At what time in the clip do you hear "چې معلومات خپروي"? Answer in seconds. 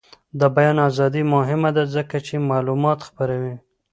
2.27-3.55